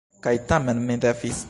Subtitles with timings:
[0.27, 1.39] Kaj tamen mi devis.